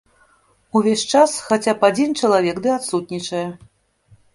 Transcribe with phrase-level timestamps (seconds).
[0.79, 3.49] Увесь час хаця б адзін чалавек ды адсутнічае.